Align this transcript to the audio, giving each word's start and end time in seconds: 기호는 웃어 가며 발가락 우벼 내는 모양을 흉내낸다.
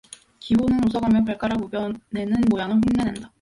기호는 0.39 0.79
웃어 0.87 0.99
가며 0.99 1.23
발가락 1.23 1.61
우벼 1.61 1.93
내는 2.09 2.41
모양을 2.49 2.77
흉내낸다. 2.89 3.29